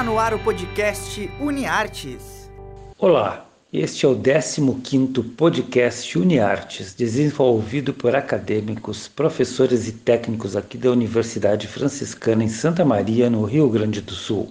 Está 0.00 0.10
no 0.10 0.18
ar 0.18 0.32
o 0.32 0.38
podcast 0.38 1.30
UniArtes. 1.38 2.50
Olá, 2.98 3.46
este 3.70 4.06
é 4.06 4.08
o 4.08 4.16
15º 4.16 5.22
podcast 5.36 6.18
UniArtes, 6.18 6.94
desenvolvido 6.94 7.92
por 7.92 8.16
acadêmicos, 8.16 9.08
professores 9.08 9.86
e 9.88 9.92
técnicos 9.92 10.56
aqui 10.56 10.78
da 10.78 10.90
Universidade 10.90 11.66
Franciscana 11.66 12.42
em 12.42 12.48
Santa 12.48 12.82
Maria, 12.82 13.28
no 13.28 13.44
Rio 13.44 13.68
Grande 13.68 14.00
do 14.00 14.12
Sul. 14.12 14.50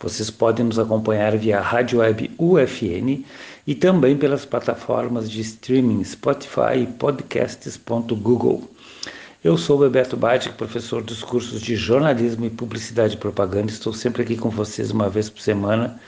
Vocês 0.00 0.30
podem 0.30 0.64
nos 0.64 0.78
acompanhar 0.78 1.36
via 1.36 1.60
rádio 1.60 1.98
web 1.98 2.30
UFN 2.38 3.26
e 3.66 3.74
também 3.74 4.16
pelas 4.16 4.46
plataformas 4.46 5.30
de 5.30 5.42
streaming 5.42 6.02
Spotify 6.02 6.78
e 6.78 6.86
podcasts.google. 6.86 8.71
Eu 9.44 9.58
sou 9.58 9.76
Bebeto 9.76 10.16
Badic, 10.16 10.54
professor 10.54 11.02
dos 11.02 11.24
cursos 11.24 11.60
de 11.60 11.74
jornalismo 11.74 12.44
e 12.44 12.50
publicidade 12.50 13.14
e 13.14 13.16
propaganda. 13.16 13.72
Estou 13.72 13.92
sempre 13.92 14.22
aqui 14.22 14.36
com 14.36 14.48
vocês 14.48 14.92
uma 14.92 15.08
vez 15.08 15.28
por 15.28 15.40
semana, 15.40 16.00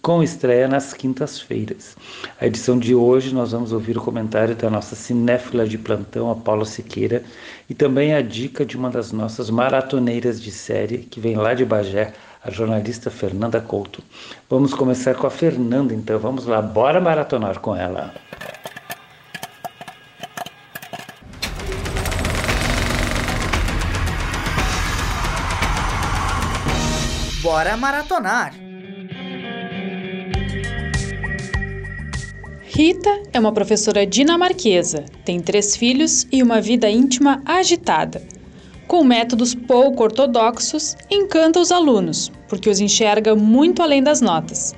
com 0.00 0.22
estreia 0.22 0.66
nas 0.66 0.94
quintas-feiras. 0.94 1.98
A 2.40 2.46
edição 2.46 2.78
de 2.78 2.94
hoje 2.94 3.34
nós 3.34 3.52
vamos 3.52 3.74
ouvir 3.74 3.98
o 3.98 4.00
comentário 4.00 4.56
da 4.56 4.70
nossa 4.70 4.96
cinéfila 4.96 5.68
de 5.68 5.76
plantão, 5.76 6.30
a 6.30 6.34
Paula 6.34 6.64
Siqueira, 6.64 7.22
e 7.68 7.74
também 7.74 8.14
a 8.14 8.22
dica 8.22 8.64
de 8.64 8.74
uma 8.74 8.88
das 8.88 9.12
nossas 9.12 9.50
maratoneiras 9.50 10.40
de 10.40 10.50
série, 10.50 10.98
que 10.98 11.20
vem 11.20 11.36
lá 11.36 11.52
de 11.52 11.66
Bagé, 11.66 12.14
a 12.42 12.50
jornalista 12.50 13.10
Fernanda 13.10 13.60
Couto. 13.60 14.02
Vamos 14.48 14.72
começar 14.72 15.14
com 15.14 15.26
a 15.26 15.30
Fernanda, 15.30 15.92
então. 15.92 16.18
Vamos 16.18 16.46
lá, 16.46 16.62
bora 16.62 17.02
maratonar 17.02 17.60
com 17.60 17.76
ela. 17.76 18.14
Bora 27.58 27.76
maratonar! 27.76 28.54
Rita 32.62 33.22
é 33.32 33.40
uma 33.40 33.50
professora 33.50 34.06
dinamarquesa, 34.06 35.04
tem 35.24 35.40
três 35.40 35.76
filhos 35.76 36.24
e 36.30 36.40
uma 36.40 36.60
vida 36.60 36.88
íntima 36.88 37.42
agitada. 37.44 38.22
Com 38.86 39.02
métodos 39.02 39.56
pouco 39.56 40.04
ortodoxos, 40.04 40.96
encanta 41.10 41.58
os 41.58 41.72
alunos, 41.72 42.30
porque 42.46 42.70
os 42.70 42.78
enxerga 42.78 43.34
muito 43.34 43.82
além 43.82 44.04
das 44.04 44.20
notas. 44.20 44.72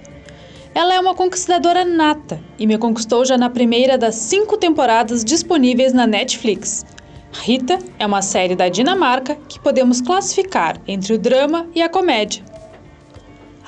Ela 0.75 0.95
é 0.95 1.01
uma 1.01 1.15
conquistadora 1.15 1.85
nata 1.85 2.41
e 2.59 2.67
me 2.67 2.79
conquistou 2.79 3.27
já 3.27 3.37
na 3.37 3.51
primeira 3.51 3.99
das 3.99 4.15
cinco 4.15 4.57
temporadas 4.57 5.23
disponíveis 5.23 5.93
na 5.93 6.07
Netflix. 6.07 6.87
Rita 7.31 7.79
é 7.99 8.07
uma 8.07 8.23
série 8.23 8.57
da 8.57 8.71
Dinamarca 8.71 9.37
que 9.51 9.61
podemos 9.61 10.01
classificar 10.01 10.81
entre 10.89 11.13
o 11.13 11.19
drama 11.19 11.69
e 11.75 11.83
a 11.83 11.89
comédia. 11.91 12.50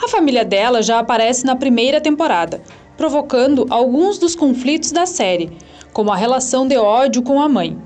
A 0.03 0.09
família 0.09 0.45
dela 0.45 0.83
já 0.83 0.99
aparece 0.99 1.47
na 1.47 1.55
primeira 1.55 2.01
temporada, 2.01 2.61
provocando 2.97 3.69
alguns 3.71 4.19
dos 4.19 4.35
conflitos 4.35 4.91
da 4.91 5.07
série, 5.07 5.57
como 5.93 6.11
a 6.11 6.17
relação 6.17 6.67
de 6.67 6.77
ódio 6.77 7.23
com 7.23 7.41
a 7.41 7.49
mãe. 7.49 7.79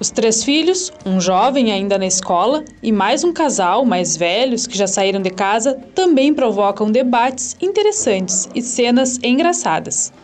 Os 0.00 0.10
três 0.10 0.42
filhos, 0.42 0.90
um 1.04 1.20
jovem 1.20 1.70
ainda 1.70 1.98
na 1.98 2.06
escola 2.06 2.64
e 2.82 2.90
mais 2.90 3.22
um 3.22 3.34
casal 3.34 3.84
mais 3.84 4.16
velhos 4.16 4.66
que 4.66 4.78
já 4.78 4.86
saíram 4.86 5.20
de 5.20 5.28
casa 5.28 5.78
também 5.94 6.32
provocam 6.32 6.90
debates 6.90 7.54
interessantes 7.60 8.48
e 8.54 8.62
cenas 8.62 9.18
engraçadas. 9.22 10.14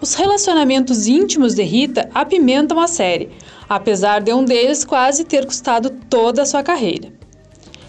Os 0.00 0.14
relacionamentos 0.14 1.06
íntimos 1.06 1.54
de 1.54 1.62
Rita 1.62 2.08
apimentam 2.14 2.80
a 2.80 2.86
série, 2.86 3.28
apesar 3.68 4.22
de 4.22 4.32
um 4.32 4.46
deles 4.46 4.82
quase 4.82 5.24
ter 5.24 5.44
custado 5.44 5.90
toda 6.08 6.40
a 6.40 6.46
sua 6.46 6.62
carreira. 6.62 7.12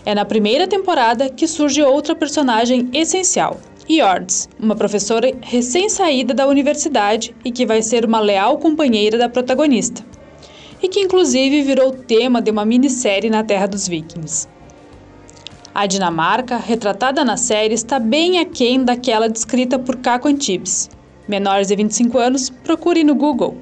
É 0.08 0.16
na 0.16 0.24
primeira 0.24 0.66
temporada 0.66 1.30
que 1.30 1.46
surge 1.46 1.84
outra 1.84 2.16
personagem 2.16 2.90
essencial, 2.94 3.60
Yords, 3.90 4.48
uma 4.58 4.74
professora 4.74 5.34
recém-saída 5.42 6.34
da 6.34 6.48
universidade 6.48 7.36
e 7.44 7.52
que 7.52 7.66
vai 7.66 7.82
ser 7.82 8.06
uma 8.06 8.22
leal 8.22 8.58
companheira 8.58 9.18
da 9.18 9.28
protagonista, 9.28 10.02
e 10.82 10.88
que 10.88 11.02
inclusive 11.02 11.62
virou 11.62 11.92
tema 11.92 12.42
de 12.42 12.50
uma 12.50 12.64
minissérie 12.64 13.30
na 13.30 13.44
Terra 13.44 13.68
dos 13.68 13.86
Vikings. 13.86 14.48
A 15.76 15.86
Dinamarca, 15.86 16.56
retratada 16.56 17.26
na 17.26 17.36
série, 17.36 17.74
está 17.74 18.00
bem 18.00 18.40
aquém 18.40 18.86
daquela 18.86 19.28
descrita 19.28 19.78
por 19.78 19.98
Caco 19.98 20.30
Antibes. 20.30 20.90
Menores 21.28 21.68
de 21.68 21.76
25 21.76 22.18
anos, 22.18 22.50
procure 22.50 23.04
no 23.04 23.14
Google. 23.14 23.58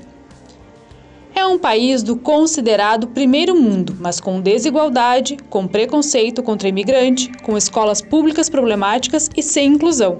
É 1.36 1.46
um 1.46 1.60
país 1.60 2.02
do 2.02 2.16
considerado 2.16 3.08
primeiro 3.08 3.54
mundo, 3.54 3.98
mas 4.00 4.22
com 4.22 4.40
desigualdade, 4.40 5.36
com 5.50 5.68
preconceito 5.68 6.42
contra 6.42 6.70
imigrante, 6.70 7.30
com 7.44 7.58
escolas 7.58 8.02
públicas 8.02 8.50
problemáticas 8.50 9.30
e 9.36 9.44
sem 9.44 9.74
inclusão. 9.74 10.20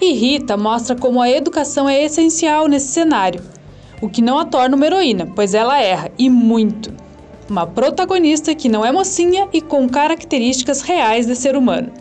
E 0.00 0.12
Rita 0.12 0.56
mostra 0.56 0.96
como 0.96 1.22
a 1.22 1.30
educação 1.30 1.88
é 1.88 2.02
essencial 2.02 2.66
nesse 2.66 2.88
cenário, 2.88 3.40
o 4.00 4.08
que 4.08 4.20
não 4.20 4.40
a 4.40 4.44
torna 4.44 4.74
uma 4.74 4.84
heroína, 4.84 5.30
pois 5.36 5.54
ela 5.54 5.80
erra, 5.80 6.10
e 6.18 6.28
muito. 6.28 6.92
Uma 7.48 7.64
protagonista 7.64 8.56
que 8.56 8.68
não 8.68 8.84
é 8.84 8.90
mocinha 8.90 9.48
e 9.52 9.60
com 9.60 9.88
características 9.88 10.82
reais 10.82 11.26
de 11.26 11.36
ser 11.36 11.54
humano. 11.54 11.92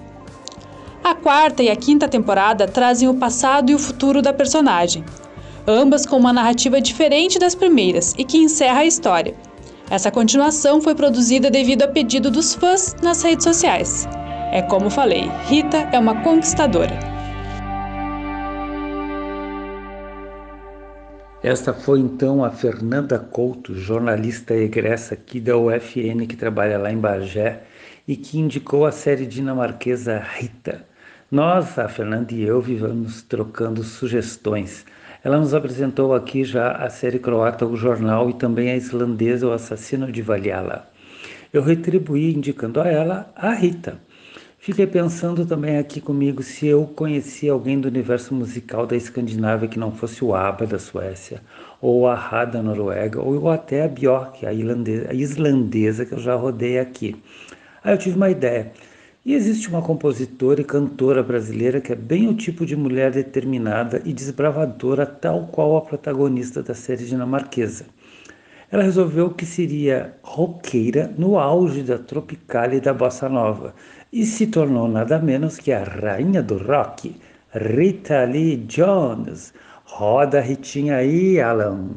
A 1.03 1.13
quarta 1.13 1.61
e 1.61 1.69
a 1.69 1.75
quinta 1.75 2.07
temporada 2.07 2.67
trazem 2.67 3.07
o 3.07 3.13
passado 3.13 3.69
e 3.69 3.75
o 3.75 3.79
futuro 3.79 4.23
da 4.23 4.33
personagem, 4.33 5.05
ambas 5.67 6.05
com 6.05 6.17
uma 6.17 6.33
narrativa 6.33 6.81
diferente 6.81 7.39
das 7.39 7.55
primeiras 7.55 8.13
e 8.17 8.23
que 8.23 8.37
encerra 8.37 8.79
a 8.79 8.85
história. 8.85 9.35
Essa 9.89 10.09
continuação 10.09 10.81
foi 10.81 10.95
produzida 10.95 11.51
devido 11.51 11.83
a 11.83 11.87
pedido 11.87 12.31
dos 12.31 12.53
fãs 12.55 12.95
nas 13.01 13.21
redes 13.21 13.43
sociais. 13.43 14.07
É 14.51 14.61
como 14.61 14.89
falei, 14.89 15.29
Rita 15.47 15.77
é 15.91 15.99
uma 15.99 16.21
conquistadora. 16.21 16.97
Esta 21.43 21.73
foi 21.73 21.99
então 21.99 22.45
a 22.45 22.51
Fernanda 22.51 23.17
Couto, 23.17 23.73
jornalista 23.73 24.53
egressa 24.53 25.15
aqui 25.15 25.39
da 25.39 25.57
UFN 25.57 26.27
que 26.27 26.35
trabalha 26.35 26.77
lá 26.77 26.91
em 26.91 26.97
Bagé 26.97 27.63
e 28.07 28.15
que 28.15 28.37
indicou 28.37 28.85
a 28.85 28.91
série 28.91 29.25
dinamarquesa 29.25 30.19
Rita. 30.19 30.85
Nós, 31.31 31.79
a 31.79 31.87
Fernanda 31.87 32.33
e 32.33 32.43
eu, 32.43 32.61
vivemos 32.61 33.23
trocando 33.23 33.83
sugestões. 33.83 34.85
Ela 35.23 35.37
nos 35.37 35.53
apresentou 35.53 36.15
aqui 36.15 36.43
já 36.43 36.71
a 36.71 36.89
série 36.89 37.19
croata 37.19 37.63
O 37.63 37.75
Jornal 37.75 38.31
e 38.31 38.33
também 38.33 38.71
a 38.71 38.75
islandesa 38.75 39.47
O 39.47 39.51
Assassino 39.51 40.11
de 40.11 40.21
Valhalla. 40.21 40.89
Eu 41.53 41.61
retribuí 41.61 42.33
indicando 42.33 42.81
a 42.81 42.87
ela 42.87 43.31
a 43.35 43.53
Rita. 43.53 43.99
Fiquei 44.57 44.87
pensando 44.87 45.45
também 45.45 45.77
aqui 45.77 46.01
comigo 46.01 46.41
se 46.41 46.65
eu 46.65 46.85
conhecia 46.85 47.51
alguém 47.51 47.79
do 47.79 47.87
universo 47.87 48.33
musical 48.33 48.87
da 48.87 48.95
Escandinávia 48.95 49.67
que 49.67 49.77
não 49.77 49.91
fosse 49.91 50.23
o 50.23 50.33
ABBA 50.33 50.65
da 50.65 50.79
Suécia, 50.79 51.41
ou 51.79 52.07
a 52.07 52.15
Rá 52.15 52.45
da 52.45 52.61
Noruega, 52.61 53.21
ou 53.21 53.49
até 53.49 53.83
a 53.83 53.87
Björk, 53.87 54.45
a 54.45 54.53
islandesa, 54.53 55.07
a 55.09 55.13
islandesa 55.13 56.05
que 56.05 56.13
eu 56.13 56.19
já 56.19 56.35
rodei 56.35 56.79
aqui. 56.79 57.15
Aí 57.83 57.93
eu 57.93 57.97
tive 57.97 58.15
uma 58.15 58.29
ideia. 58.29 58.71
E 59.23 59.35
existe 59.35 59.69
uma 59.69 59.83
compositora 59.83 60.61
e 60.61 60.63
cantora 60.63 61.21
brasileira 61.21 61.79
que 61.79 61.93
é 61.93 61.95
bem 61.95 62.27
o 62.27 62.33
tipo 62.33 62.65
de 62.65 62.75
mulher 62.75 63.11
determinada 63.11 64.01
e 64.03 64.13
desbravadora, 64.13 65.05
tal 65.05 65.45
qual 65.51 65.77
a 65.77 65.81
protagonista 65.81 66.63
da 66.63 66.73
série 66.73 67.05
dinamarquesa. 67.05 67.85
Ela 68.71 68.81
resolveu 68.81 69.29
que 69.29 69.45
seria 69.45 70.15
roqueira 70.23 71.13
no 71.19 71.37
auge 71.37 71.83
da 71.83 71.99
tropical 71.99 72.73
e 72.73 72.79
da 72.79 72.95
bossa 72.95 73.29
nova 73.29 73.75
e 74.11 74.25
se 74.25 74.47
tornou 74.47 74.87
nada 74.87 75.19
menos 75.19 75.57
que 75.57 75.71
a 75.71 75.83
rainha 75.83 76.41
do 76.41 76.57
rock, 76.57 77.15
Rita 77.53 78.23
Lee 78.23 78.57
Jones. 78.57 79.53
Roda 79.85 80.39
a 80.39 80.41
Ritinha 80.41 80.95
aí, 80.95 81.39
Alan. 81.39 81.89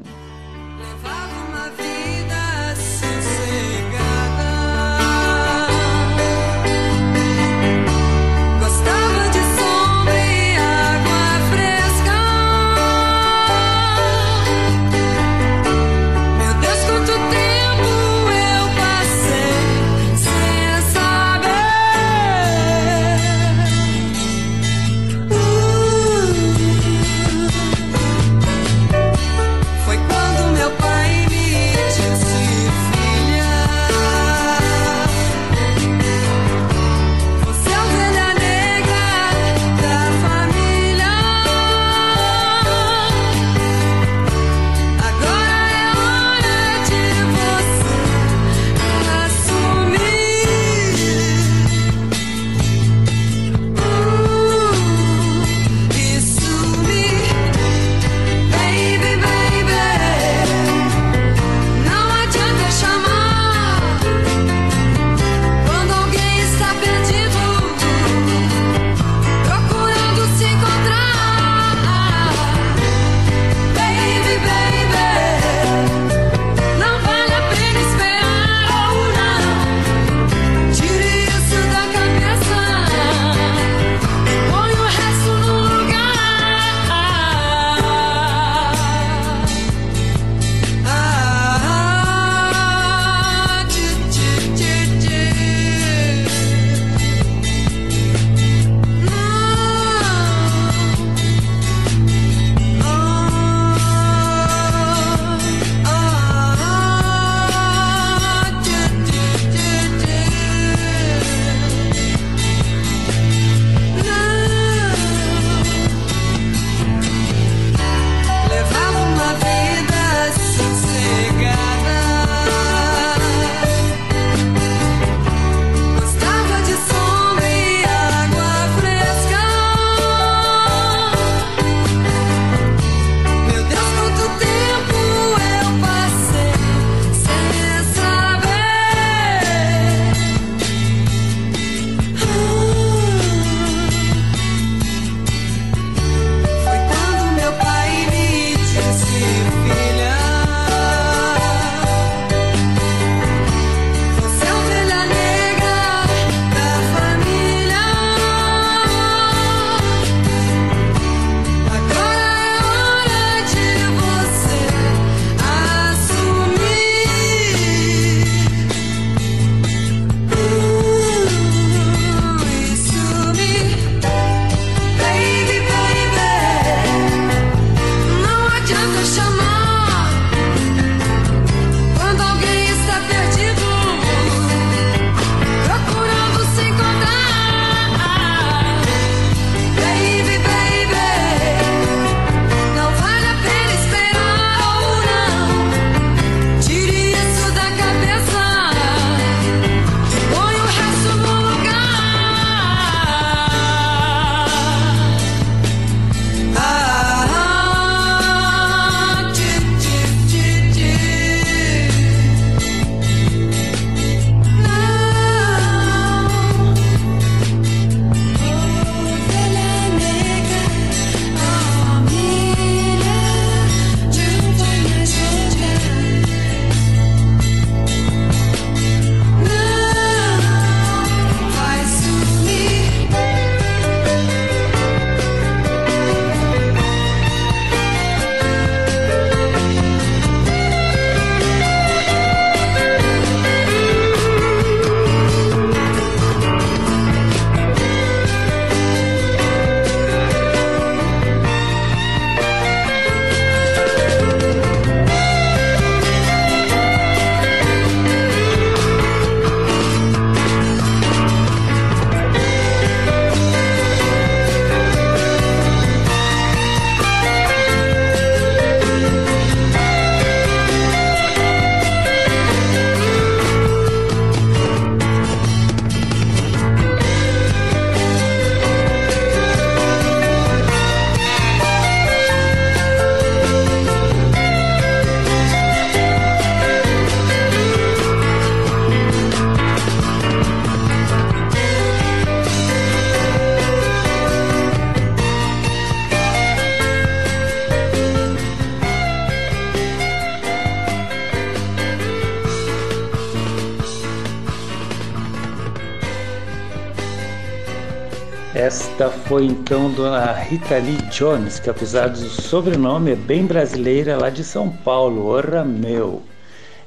Esta 308.94 309.10
foi 309.10 309.46
então 309.46 309.90
Dona 309.90 310.32
Rita 310.34 310.78
Lee 310.78 310.96
Jones, 311.10 311.58
que 311.58 311.68
apesar 311.68 312.10
do 312.10 312.28
sobrenome 312.28 313.10
é 313.10 313.16
bem 313.16 313.44
brasileira, 313.44 314.16
lá 314.16 314.30
de 314.30 314.44
São 314.44 314.70
Paulo, 314.70 315.26
Orra 315.26 315.64
Meu. 315.64 316.22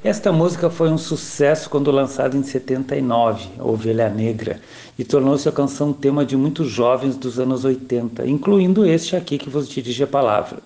Esta 0.02 0.32
música 0.32 0.70
foi 0.70 0.88
um 0.88 0.96
sucesso 0.96 1.68
quando 1.68 1.90
lançada 1.90 2.34
em 2.34 2.42
79, 2.42 3.50
Ovelha 3.58 4.08
Negra, 4.08 4.58
e 4.98 5.04
tornou-se 5.04 5.46
a 5.50 5.52
canção 5.52 5.92
tema 5.92 6.24
de 6.24 6.34
muitos 6.34 6.70
jovens 6.70 7.14
dos 7.14 7.38
anos 7.38 7.66
80, 7.66 8.26
incluindo 8.26 8.86
este 8.86 9.14
aqui 9.14 9.36
que 9.36 9.50
vos 9.50 9.68
dirige 9.68 10.04
a 10.04 10.06
palavra. 10.06 10.60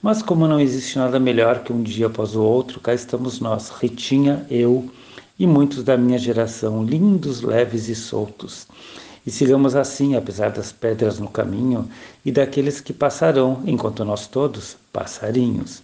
Mas 0.00 0.22
como 0.22 0.46
não 0.46 0.60
existe 0.60 0.98
nada 0.98 1.18
melhor 1.18 1.64
que 1.64 1.72
um 1.72 1.82
dia 1.82 2.06
após 2.06 2.36
o 2.36 2.42
outro, 2.44 2.78
cá 2.78 2.94
estamos 2.94 3.40
nós, 3.40 3.70
Ritinha, 3.70 4.46
eu 4.48 4.88
e 5.36 5.48
muitos 5.48 5.82
da 5.82 5.96
minha 5.96 6.16
geração, 6.16 6.84
lindos, 6.84 7.42
leves 7.42 7.88
e 7.88 7.94
soltos. 7.96 8.68
E 9.26 9.30
sigamos 9.32 9.74
assim, 9.74 10.14
apesar 10.14 10.52
das 10.52 10.70
pedras 10.70 11.18
no 11.18 11.26
caminho 11.26 11.90
e 12.24 12.30
daqueles 12.30 12.80
que 12.80 12.92
passarão, 12.92 13.60
enquanto 13.66 14.04
nós 14.04 14.28
todos, 14.28 14.76
passarinhos. 14.92 15.82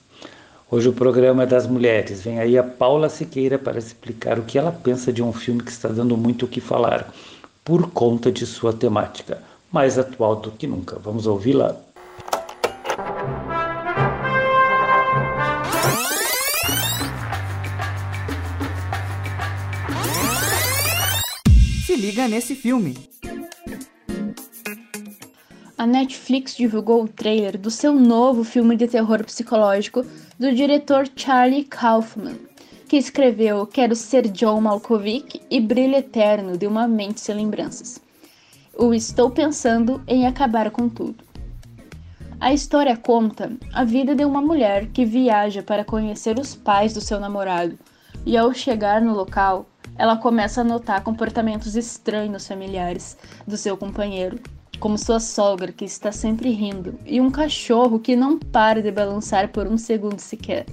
Hoje 0.70 0.88
o 0.88 0.92
programa 0.92 1.42
é 1.42 1.46
das 1.46 1.66
mulheres. 1.66 2.22
Vem 2.22 2.38
aí 2.38 2.56
a 2.56 2.62
Paula 2.62 3.08
Siqueira 3.08 3.58
para 3.58 3.80
explicar 3.80 4.38
o 4.38 4.44
que 4.44 4.56
ela 4.56 4.70
pensa 4.70 5.12
de 5.12 5.24
um 5.24 5.32
filme 5.32 5.60
que 5.60 5.72
está 5.72 5.88
dando 5.88 6.16
muito 6.16 6.44
o 6.44 6.48
que 6.48 6.60
falar, 6.60 7.12
por 7.64 7.90
conta 7.90 8.30
de 8.30 8.46
sua 8.46 8.72
temática, 8.72 9.42
mais 9.72 9.98
atual 9.98 10.36
do 10.36 10.52
que 10.52 10.68
nunca. 10.68 10.96
Vamos 11.00 11.26
ouvi-la. 11.26 11.76
Se 21.84 21.96
liga 21.96 22.28
nesse 22.28 22.54
filme 22.54 23.12
a 25.82 25.86
Netflix 25.86 26.54
divulgou 26.54 27.02
o 27.02 27.08
trailer 27.08 27.58
do 27.58 27.68
seu 27.68 27.92
novo 27.92 28.44
filme 28.44 28.76
de 28.76 28.86
terror 28.86 29.24
psicológico 29.24 30.06
do 30.38 30.54
diretor 30.54 31.08
Charlie 31.16 31.64
Kaufman, 31.64 32.38
que 32.88 32.96
escreveu 32.96 33.66
Quero 33.66 33.96
Ser 33.96 34.28
John 34.28 34.60
Malkovich 34.60 35.42
e 35.50 35.60
Brilho 35.60 35.96
Eterno 35.96 36.56
de 36.56 36.68
Uma 36.68 36.86
Mente 36.86 37.20
Sem 37.20 37.34
Lembranças. 37.34 38.00
O 38.78 38.94
Estou 38.94 39.28
Pensando 39.28 40.00
em 40.06 40.24
Acabar 40.24 40.70
com 40.70 40.88
Tudo. 40.88 41.24
A 42.38 42.52
história 42.52 42.96
conta 42.96 43.50
a 43.72 43.82
vida 43.82 44.14
de 44.14 44.24
uma 44.24 44.40
mulher 44.40 44.86
que 44.86 45.04
viaja 45.04 45.64
para 45.64 45.84
conhecer 45.84 46.38
os 46.38 46.54
pais 46.54 46.94
do 46.94 47.00
seu 47.00 47.18
namorado 47.18 47.76
e, 48.24 48.36
ao 48.36 48.54
chegar 48.54 49.00
no 49.00 49.12
local, 49.12 49.66
ela 49.98 50.16
começa 50.16 50.60
a 50.60 50.64
notar 50.64 51.02
comportamentos 51.02 51.74
estranhos 51.74 52.46
familiares 52.46 53.18
do 53.48 53.56
seu 53.56 53.76
companheiro 53.76 54.38
como 54.82 54.98
sua 54.98 55.20
sogra, 55.20 55.70
que 55.70 55.84
está 55.84 56.10
sempre 56.10 56.50
rindo, 56.50 56.98
e 57.06 57.20
um 57.20 57.30
cachorro 57.30 58.00
que 58.00 58.16
não 58.16 58.36
para 58.36 58.82
de 58.82 58.90
balançar 58.90 59.48
por 59.50 59.68
um 59.68 59.78
segundo 59.78 60.18
sequer. 60.18 60.66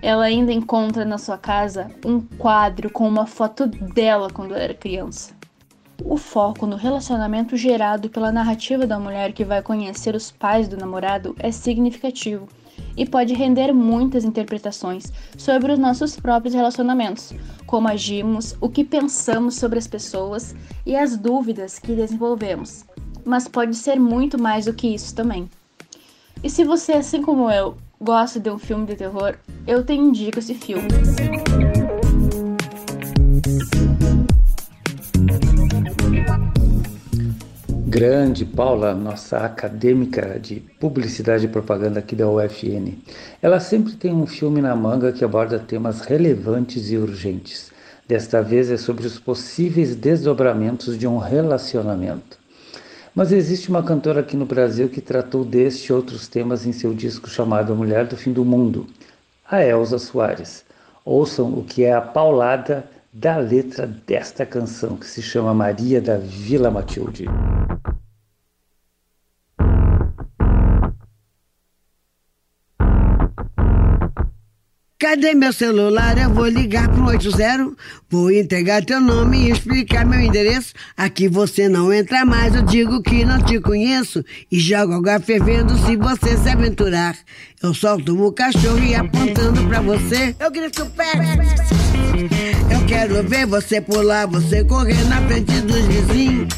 Ela 0.00 0.26
ainda 0.26 0.52
encontra 0.52 1.04
na 1.04 1.18
sua 1.18 1.36
casa 1.36 1.90
um 2.06 2.20
quadro 2.20 2.88
com 2.88 3.08
uma 3.08 3.26
foto 3.26 3.66
dela 3.66 4.30
quando 4.30 4.54
era 4.54 4.72
criança. 4.72 5.34
O 6.04 6.16
foco 6.16 6.64
no 6.64 6.76
relacionamento 6.76 7.56
gerado 7.56 8.08
pela 8.08 8.30
narrativa 8.30 8.86
da 8.86 9.00
mulher 9.00 9.32
que 9.32 9.44
vai 9.44 9.60
conhecer 9.60 10.14
os 10.14 10.30
pais 10.30 10.68
do 10.68 10.76
namorado 10.76 11.34
é 11.40 11.50
significativo 11.50 12.46
e 12.96 13.04
pode 13.04 13.34
render 13.34 13.72
muitas 13.72 14.24
interpretações 14.24 15.12
sobre 15.36 15.72
os 15.72 15.78
nossos 15.78 16.14
próprios 16.14 16.54
relacionamentos, 16.54 17.32
como 17.66 17.88
agimos, 17.88 18.56
o 18.60 18.68
que 18.68 18.84
pensamos 18.84 19.56
sobre 19.56 19.80
as 19.80 19.88
pessoas 19.88 20.54
e 20.86 20.94
as 20.94 21.16
dúvidas 21.16 21.80
que 21.80 21.96
desenvolvemos 21.96 22.84
mas 23.24 23.48
pode 23.48 23.74
ser 23.76 23.98
muito 23.98 24.40
mais 24.40 24.66
do 24.66 24.74
que 24.74 24.94
isso 24.94 25.14
também. 25.14 25.48
E 26.42 26.50
se 26.50 26.64
você, 26.64 26.92
assim 26.92 27.22
como 27.22 27.50
eu, 27.50 27.76
gosta 28.00 28.38
de 28.38 28.50
um 28.50 28.58
filme 28.58 28.86
de 28.86 28.96
terror, 28.96 29.34
eu 29.66 29.84
te 29.84 29.94
indico 29.94 30.38
esse 30.38 30.54
filme. 30.54 30.88
Grande 37.86 38.44
Paula, 38.44 38.92
nossa 38.92 39.38
acadêmica 39.38 40.38
de 40.40 40.56
publicidade 40.80 41.46
e 41.46 41.48
propaganda 41.48 42.00
aqui 42.00 42.16
da 42.16 42.28
UFN. 42.28 42.98
Ela 43.40 43.60
sempre 43.60 43.92
tem 43.92 44.12
um 44.12 44.26
filme 44.26 44.60
na 44.60 44.74
manga 44.74 45.12
que 45.12 45.24
aborda 45.24 45.60
temas 45.60 46.00
relevantes 46.00 46.90
e 46.90 46.96
urgentes. 46.96 47.70
Desta 48.06 48.42
vez 48.42 48.70
é 48.70 48.76
sobre 48.76 49.06
os 49.06 49.18
possíveis 49.18 49.94
desdobramentos 49.94 50.98
de 50.98 51.06
um 51.06 51.18
relacionamento. 51.18 52.43
Mas 53.14 53.30
existe 53.30 53.68
uma 53.68 53.80
cantora 53.80 54.20
aqui 54.20 54.36
no 54.36 54.44
Brasil 54.44 54.88
que 54.88 55.00
tratou 55.00 55.44
deste 55.44 55.86
e 55.86 55.92
outros 55.92 56.26
temas 56.26 56.66
em 56.66 56.72
seu 56.72 56.92
disco 56.92 57.30
chamado 57.30 57.72
A 57.72 57.76
Mulher 57.76 58.06
do 58.06 58.16
Fim 58.16 58.32
do 58.32 58.44
Mundo, 58.44 58.88
a 59.48 59.62
Elza 59.62 60.00
Soares. 60.00 60.64
Ouçam 61.04 61.54
o 61.54 61.62
que 61.62 61.84
é 61.84 61.92
a 61.92 62.00
paulada 62.00 62.84
da 63.12 63.36
letra 63.36 63.86
desta 63.86 64.44
canção, 64.44 64.96
que 64.96 65.06
se 65.06 65.22
chama 65.22 65.54
Maria 65.54 66.00
da 66.00 66.18
Vila 66.18 66.72
Matilde. 66.72 67.26
Cadê 74.96 75.34
meu 75.34 75.52
celular? 75.52 76.16
Eu 76.16 76.30
vou 76.30 76.46
ligar 76.46 76.88
pro 76.88 77.06
80. 77.06 77.72
Vou 78.08 78.30
entregar 78.30 78.84
teu 78.84 79.00
nome 79.00 79.38
e 79.38 79.50
explicar 79.50 80.06
meu 80.06 80.20
endereço. 80.20 80.72
Aqui 80.96 81.28
você 81.28 81.68
não 81.68 81.92
entra 81.92 82.24
mais, 82.24 82.54
eu 82.54 82.62
digo 82.62 83.02
que 83.02 83.24
não 83.24 83.42
te 83.42 83.60
conheço. 83.60 84.24
E 84.50 84.58
jogo 84.58 84.94
água 84.94 85.18
fervendo 85.18 85.76
se 85.84 85.96
você 85.96 86.36
se 86.36 86.48
aventurar. 86.48 87.16
Eu 87.60 87.74
solto 87.74 88.16
o 88.24 88.32
cachorro 88.32 88.84
e 88.84 88.94
apontando 88.94 89.66
pra 89.66 89.80
você, 89.80 90.34
eu 90.38 90.50
grito 90.50 90.86
pé. 90.90 91.12
Eu 92.70 92.86
quero 92.86 93.22
ver 93.24 93.46
você 93.46 93.80
pular, 93.80 94.26
você 94.26 94.62
correr 94.64 95.04
na 95.08 95.20
frente 95.26 95.60
dos 95.62 95.84
vizinhos. 95.86 96.54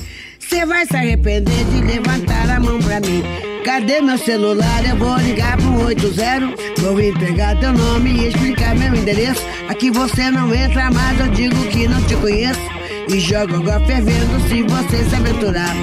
Você 0.49 0.65
vai 0.65 0.87
se 0.87 0.97
arrepender 0.97 1.65
de 1.65 1.83
levantar 1.83 2.49
a 2.49 2.61
mão 2.61 2.79
pra 2.79 3.01
mim. 3.01 3.21
Cadê 3.65 4.01
meu 4.01 4.17
celular? 4.17 4.89
Eu 4.89 4.97
vou 4.97 5.17
ligar 5.17 5.57
pro 5.57 5.87
80. 5.87 6.55
Vou 6.83 7.01
entregar 7.01 7.59
teu 7.59 7.73
nome 7.73 8.13
e 8.13 8.29
explicar 8.29 8.77
meu 8.77 8.95
endereço. 8.95 9.43
Aqui 9.69 9.91
você 9.91 10.31
não 10.31 10.55
entra 10.55 10.89
mais, 10.93 11.19
eu 11.19 11.27
digo 11.29 11.57
que 11.67 11.89
não 11.89 12.01
te 12.03 12.15
conheço. 12.15 12.61
E 13.09 13.19
jogo 13.19 13.57
água 13.57 13.81
fervendo 13.87 14.41
se 14.49 14.63
você 14.63 15.05
se 15.05 15.17
aventurar. 15.17 15.75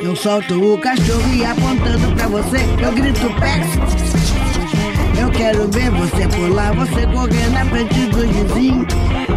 Eu 0.00 0.14
solto 0.14 0.54
o 0.72 0.78
cachorro 0.78 1.34
e 1.34 1.44
apontando 1.44 2.14
pra 2.14 2.28
você, 2.28 2.58
eu 2.80 2.92
grito 2.92 3.28
pé. 3.40 3.60
Eu 5.20 5.30
quero 5.32 5.68
ver 5.68 5.90
você 5.90 6.28
pular, 6.28 6.72
você 6.74 7.06
correr 7.08 7.50
na 7.50 7.64
frente 7.64 8.06
do 8.06 8.28
vizinho. 8.28 8.86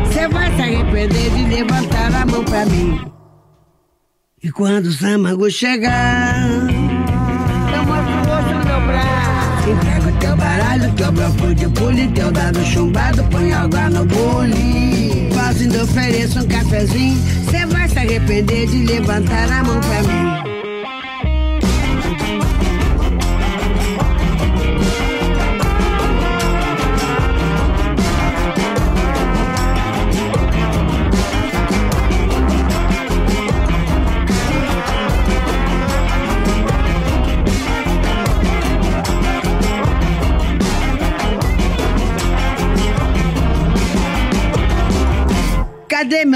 Você 0.06 0.28
vai 0.28 0.56
se 0.56 0.62
arrepender 0.62 1.32
de 1.32 1.56
levantar 1.56 2.14
a 2.14 2.26
mão 2.28 2.44
pra 2.44 2.68
mim. 2.68 3.15
E 4.46 4.52
quando 4.52 4.86
o 4.86 4.92
Samago 4.92 5.50
chegar, 5.50 6.48
eu 6.48 7.84
mostro 7.84 8.14
o 8.14 8.26
rosto 8.28 8.54
no 8.54 8.64
meu 8.64 8.82
braço. 8.86 9.70
Entrego 9.72 10.20
teu 10.20 10.38
baralho, 10.38 10.94
teu 10.94 11.12
bloco 11.12 11.56
de 11.56 11.68
pule, 11.70 12.08
teu 12.10 12.32
dado 12.32 12.64
chumbado, 12.64 13.24
põe 13.32 13.52
água 13.52 13.90
no 13.90 14.06
bule. 14.06 15.32
Fazendo 15.34 15.82
ofereço 15.82 16.42
um 16.42 16.48
cafezinho, 16.48 17.18
cê 17.50 17.66
vai 17.66 17.90
se 17.90 17.98
arrepender 17.98 18.68
de 18.68 18.86
levantar 18.86 19.52
a 19.52 19.64
mão 19.64 19.82
pra 19.82 20.04
mim. 20.04 20.55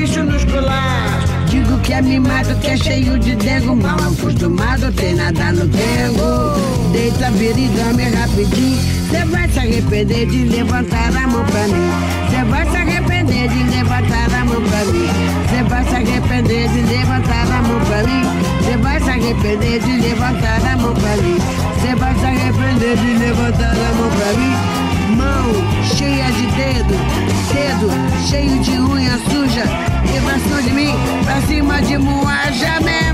capricho 0.00 0.24
nos 0.24 0.44
colares. 0.44 1.30
Digo 1.48 1.78
que 1.80 1.92
é 1.92 2.00
mimado, 2.00 2.54
que 2.60 2.68
é 2.68 2.76
cheio 2.76 3.18
de 3.18 3.34
dengo. 3.36 3.76
Mal 3.76 3.96
acostumado, 3.96 4.92
tem 4.92 5.14
nada 5.14 5.52
no 5.52 5.66
dengo. 5.66 6.90
Deita, 6.92 7.30
vira 7.32 7.58
e 7.58 7.68
dorme 7.68 8.04
rapidinho. 8.04 8.78
Cê 9.10 9.24
vai 9.26 9.48
se 9.48 9.58
arrepender 9.58 10.26
de 10.26 10.44
levantar 10.44 11.08
a 11.08 11.26
mão 11.26 11.44
pra 11.44 11.66
mim. 11.68 11.90
Cê 12.30 12.44
vai 12.44 12.70
se 12.70 12.76
arrepender 12.76 13.48
de 13.48 13.62
levantar 13.64 14.32
a 14.32 14.44
mão 14.44 14.62
pra 14.62 14.84
mim. 14.86 15.08
Cê 15.50 15.62
vai 15.64 15.84
se 15.84 15.94
arrepender 15.94 16.68
de 16.68 16.80
levantar 16.82 17.52
a 17.52 17.62
mão 17.62 17.80
pra 17.80 18.02
mim. 18.04 18.22
Cê 18.64 18.76
vai 18.76 19.00
se 19.00 19.10
arrepender 19.10 19.80
de 19.80 19.92
levantar 20.00 20.72
a 20.72 20.76
mão 20.76 20.94
pra 20.94 21.16
mim. 21.16 21.38
Cê 21.82 21.94
vai 21.96 22.14
se 22.14 22.24
arrepender 22.24 22.96
de 22.96 23.18
levantar 23.18 23.72
a 23.72 23.94
mão 23.94 24.10
pra 24.10 24.32
mim. 24.38 24.80
Mão 25.16 25.50
cheia 25.84 26.30
de 26.30 26.46
dedo, 26.46 26.94
dedo 27.52 27.90
cheio 28.28 28.60
de 28.60 28.78
unha 28.78 28.99
suja. 29.60 29.64
E 30.14 30.18
vai 30.20 30.62
de 30.62 30.72
mim, 30.72 30.94
pra 31.24 31.40
cima 31.42 31.82
de 31.82 31.98
moaja, 31.98 32.80
né, 32.80 33.12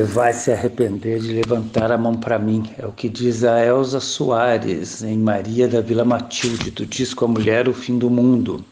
Você 0.00 0.04
vai 0.04 0.32
se 0.32 0.50
arrepender 0.50 1.20
de 1.20 1.30
levantar 1.30 1.92
a 1.92 1.98
mão 1.98 2.16
para 2.16 2.38
mim. 2.38 2.62
É 2.78 2.86
o 2.86 2.92
que 2.92 3.06
diz 3.06 3.44
a 3.44 3.62
Elza 3.62 4.00
Soares 4.00 5.02
em 5.02 5.18
Maria 5.18 5.68
da 5.68 5.82
Vila 5.82 6.06
Matilde, 6.06 6.70
do 6.70 6.86
disco 6.86 7.26
A 7.26 7.28
Mulher, 7.28 7.68
o 7.68 7.74
Fim 7.74 7.98
do 7.98 8.08
Mundo. 8.08 8.64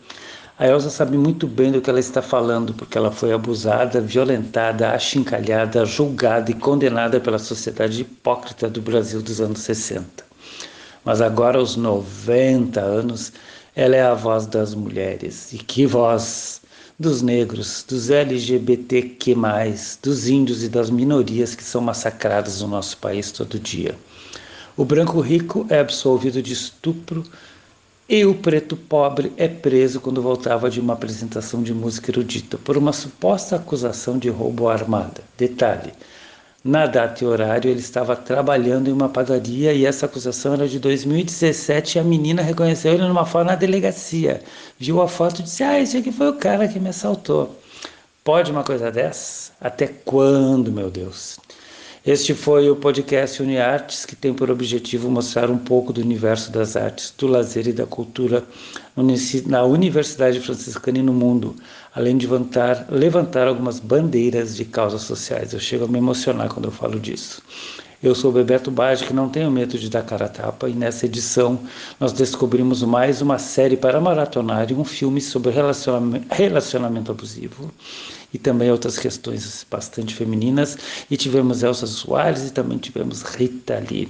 A 0.58 0.66
Elza 0.66 0.88
sabe 0.88 1.18
muito 1.18 1.46
bem 1.46 1.70
do 1.70 1.82
que 1.82 1.90
ela 1.90 2.00
está 2.00 2.22
falando, 2.22 2.72
porque 2.72 2.96
ela 2.96 3.12
foi 3.12 3.30
abusada, 3.30 4.00
violentada, 4.00 4.92
achincalhada, 4.92 5.84
julgada 5.84 6.50
e 6.50 6.54
condenada 6.54 7.20
pela 7.20 7.38
sociedade 7.38 8.00
hipócrita 8.00 8.70
do 8.70 8.80
Brasil 8.80 9.20
dos 9.20 9.38
anos 9.38 9.58
60. 9.58 10.24
Mas 11.04 11.20
agora, 11.20 11.58
aos 11.58 11.76
90 11.76 12.80
anos, 12.80 13.34
ela 13.76 13.94
é 13.94 14.02
a 14.02 14.14
voz 14.14 14.46
das 14.46 14.74
mulheres. 14.74 15.52
E 15.52 15.58
que 15.58 15.84
voz! 15.84 16.57
Dos 16.98 17.22
negros, 17.22 17.84
dos 17.86 18.10
LGBTQ+, 18.10 19.36
dos 20.02 20.28
índios 20.28 20.64
e 20.64 20.68
das 20.68 20.90
minorias 20.90 21.54
que 21.54 21.62
são 21.62 21.80
massacradas 21.80 22.60
no 22.60 22.66
nosso 22.66 22.96
país 22.98 23.30
todo 23.30 23.58
dia. 23.58 23.96
O 24.76 24.84
branco 24.84 25.20
rico 25.20 25.64
é 25.70 25.78
absolvido 25.78 26.42
de 26.42 26.52
estupro 26.52 27.22
e 28.08 28.24
o 28.24 28.34
preto 28.34 28.76
pobre 28.76 29.32
é 29.36 29.46
preso 29.46 30.00
quando 30.00 30.20
voltava 30.20 30.68
de 30.68 30.80
uma 30.80 30.94
apresentação 30.94 31.62
de 31.62 31.72
música 31.72 32.10
erudita 32.10 32.58
por 32.58 32.76
uma 32.76 32.92
suposta 32.92 33.54
acusação 33.54 34.18
de 34.18 34.28
roubo 34.28 34.68
armada. 34.68 35.22
Detalhe: 35.36 35.92
na 36.64 36.86
data 36.86 37.22
e 37.22 37.26
horário, 37.26 37.70
ele 37.70 37.80
estava 37.80 38.16
trabalhando 38.16 38.88
em 38.88 38.92
uma 38.92 39.08
padaria 39.08 39.72
e 39.72 39.86
essa 39.86 40.06
acusação 40.06 40.54
era 40.54 40.68
de 40.68 40.78
2017 40.78 41.96
e 41.96 42.00
a 42.00 42.04
menina 42.04 42.42
reconheceu 42.42 42.94
ele 42.94 43.06
numa 43.06 43.24
foto 43.24 43.46
na 43.46 43.54
delegacia. 43.54 44.42
Viu 44.78 45.00
a 45.00 45.08
foto 45.08 45.40
e 45.40 45.44
disse: 45.44 45.62
Ah, 45.62 45.80
esse 45.80 45.96
aqui 45.96 46.10
foi 46.10 46.28
o 46.28 46.36
cara 46.36 46.66
que 46.68 46.80
me 46.80 46.88
assaltou. 46.88 47.56
Pode 48.24 48.50
uma 48.50 48.64
coisa 48.64 48.90
dessa? 48.90 49.52
Até 49.60 49.86
quando, 49.86 50.70
meu 50.72 50.90
Deus? 50.90 51.38
Este 52.06 52.32
foi 52.32 52.70
o 52.70 52.76
podcast 52.76 53.42
UniArtes, 53.42 54.06
que 54.06 54.14
tem 54.14 54.32
por 54.32 54.50
objetivo 54.50 55.10
mostrar 55.10 55.50
um 55.50 55.58
pouco 55.58 55.92
do 55.92 56.00
universo 56.00 56.50
das 56.52 56.76
artes, 56.76 57.12
do 57.18 57.26
lazer 57.26 57.66
e 57.66 57.72
da 57.72 57.86
cultura 57.86 58.44
na 59.46 59.64
Universidade 59.64 60.40
Franciscana 60.40 60.98
e 60.98 61.02
no 61.02 61.12
mundo, 61.12 61.56
além 61.94 62.16
de 62.16 62.26
levantar, 62.26 62.86
levantar 62.88 63.48
algumas 63.48 63.80
bandeiras 63.80 64.56
de 64.56 64.64
causas 64.64 65.02
sociais. 65.02 65.52
Eu 65.52 65.60
chego 65.60 65.86
a 65.86 65.88
me 65.88 65.98
emocionar 65.98 66.48
quando 66.48 66.66
eu 66.66 66.72
falo 66.72 67.00
disso. 67.00 67.42
Eu 68.00 68.14
sou 68.14 68.30
Bebeto 68.30 68.70
Bage, 68.70 69.04
que 69.04 69.12
não 69.12 69.28
tenho 69.28 69.50
medo 69.50 69.76
de 69.76 69.90
dar 69.90 70.04
cara 70.04 70.26
a 70.26 70.28
tapa, 70.28 70.68
e 70.68 70.72
nessa 70.72 71.04
edição 71.04 71.58
nós 71.98 72.12
descobrimos 72.12 72.80
mais 72.84 73.20
uma 73.20 73.40
série 73.40 73.76
para 73.76 74.00
maratonar 74.00 74.70
e 74.70 74.74
um 74.74 74.84
filme 74.84 75.20
sobre 75.20 75.50
relacionamento, 75.50 76.32
relacionamento 76.32 77.10
abusivo 77.10 77.72
e 78.32 78.38
também 78.38 78.70
outras 78.70 79.00
questões 79.00 79.66
bastante 79.68 80.14
femininas. 80.14 80.78
E 81.10 81.16
tivemos 81.16 81.64
Elsa 81.64 81.88
Soares 81.88 82.46
e 82.46 82.52
também 82.52 82.78
tivemos 82.78 83.22
Rita 83.22 83.78
ali. 83.78 84.08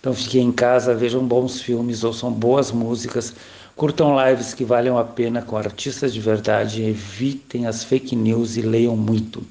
Então 0.00 0.12
fiquem 0.12 0.48
em 0.48 0.52
casa, 0.52 0.92
vejam 0.92 1.24
bons 1.24 1.60
filmes, 1.60 2.02
ouçam 2.02 2.32
boas 2.32 2.72
músicas, 2.72 3.32
curtam 3.76 4.16
lives 4.18 4.52
que 4.52 4.64
valham 4.64 4.98
a 4.98 5.04
pena 5.04 5.42
com 5.42 5.56
artistas 5.56 6.12
de 6.12 6.20
verdade, 6.20 6.82
evitem 6.82 7.68
as 7.68 7.84
fake 7.84 8.16
news 8.16 8.56
e 8.56 8.62
leiam 8.62 8.96
muito. 8.96 9.46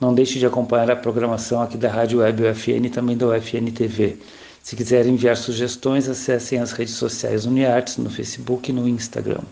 Não 0.00 0.14
deixe 0.14 0.38
de 0.38 0.46
acompanhar 0.46 0.90
a 0.90 0.96
programação 0.96 1.60
aqui 1.60 1.76
da 1.76 1.90
Rádio 1.90 2.20
Web 2.20 2.44
UFN 2.44 2.86
e 2.86 2.90
também 2.90 3.18
da 3.18 3.26
UFN 3.26 3.70
TV. 3.70 4.16
Se 4.62 4.74
quiserem 4.74 5.12
enviar 5.12 5.36
sugestões, 5.36 6.08
acessem 6.08 6.58
as 6.58 6.72
redes 6.72 6.94
sociais 6.94 7.44
Uniartes 7.44 7.98
no 7.98 8.08
Facebook 8.08 8.70
e 8.70 8.72
no 8.72 8.88
Instagram. 8.88 9.42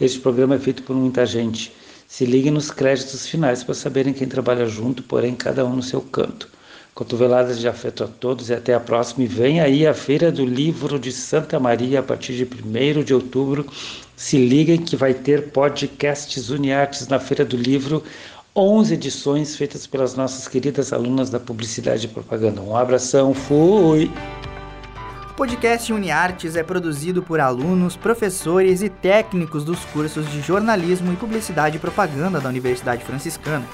Este 0.00 0.20
programa 0.20 0.54
é 0.54 0.58
feito 0.60 0.84
por 0.84 0.94
muita 0.94 1.26
gente. 1.26 1.72
Se 2.06 2.24
liguem 2.24 2.52
nos 2.52 2.70
créditos 2.70 3.26
finais 3.26 3.64
para 3.64 3.74
saberem 3.74 4.12
quem 4.12 4.28
trabalha 4.28 4.64
junto, 4.64 5.02
porém 5.02 5.34
cada 5.34 5.64
um 5.66 5.74
no 5.74 5.82
seu 5.82 6.00
canto. 6.00 6.48
Cotoveladas 6.94 7.58
de 7.58 7.66
afeto 7.66 8.04
a 8.04 8.06
todos 8.06 8.48
e 8.48 8.54
até 8.54 8.74
a 8.74 8.80
próxima. 8.80 9.24
E 9.24 9.26
vem 9.26 9.60
aí 9.60 9.88
a 9.88 9.94
Feira 9.94 10.30
do 10.30 10.46
Livro 10.46 11.00
de 11.00 11.10
Santa 11.10 11.58
Maria 11.58 11.98
a 11.98 12.02
partir 12.02 12.34
de 12.34 12.44
1 12.44 13.02
de 13.02 13.12
outubro. 13.12 13.66
Se 14.14 14.36
liguem 14.36 14.78
que 14.78 14.94
vai 14.94 15.14
ter 15.14 15.50
podcasts 15.50 16.48
Uniartes 16.48 17.08
na 17.08 17.18
Feira 17.18 17.44
do 17.44 17.56
Livro. 17.56 18.04
11 18.54 18.94
edições 18.94 19.56
feitas 19.56 19.86
pelas 19.86 20.14
nossas 20.14 20.48
queridas 20.48 20.92
alunas 20.92 21.30
da 21.30 21.38
Publicidade 21.38 22.06
e 22.06 22.08
Propaganda. 22.08 22.60
Um 22.60 22.76
abração, 22.76 23.32
fui! 23.32 24.10
podcast 25.40 25.90
UniArtes 25.90 26.54
é 26.54 26.62
produzido 26.62 27.22
por 27.22 27.40
alunos, 27.40 27.96
professores 27.96 28.82
e 28.82 28.90
técnicos 28.90 29.64
dos 29.64 29.82
cursos 29.86 30.30
de 30.30 30.42
jornalismo 30.42 31.14
e 31.14 31.16
publicidade 31.16 31.78
e 31.78 31.80
propaganda 31.80 32.38
da 32.38 32.50
Universidade 32.50 33.02
Franciscana. 33.02 33.64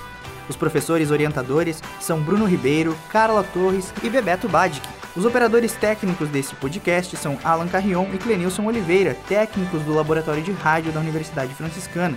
Os 0.49 0.55
professores 0.55 1.11
orientadores 1.11 1.83
são 2.01 2.21
Bruno 2.21 2.45
Ribeiro, 2.45 2.97
Carla 3.11 3.43
Torres 3.43 3.93
e 4.01 4.09
Bebeto 4.09 4.49
Badic. 4.49 4.87
Os 5.17 5.25
operadores 5.25 5.73
técnicos 5.73 6.29
desse 6.29 6.55
podcast 6.55 7.17
são 7.17 7.37
Alan 7.43 7.67
Carrion 7.67 8.07
e 8.15 8.19
Clenilson 8.19 8.65
Oliveira, 8.67 9.17
técnicos 9.27 9.83
do 9.83 9.93
Laboratório 9.93 10.45
de 10.45 10.53
Rádio 10.53 10.93
da 10.93 11.01
Universidade 11.01 11.53
Franciscana. 11.53 12.17